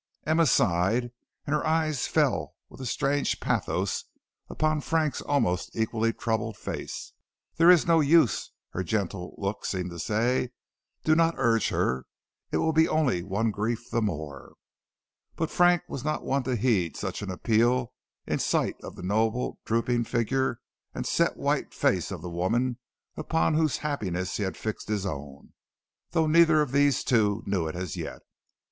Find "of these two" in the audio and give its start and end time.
26.63-27.43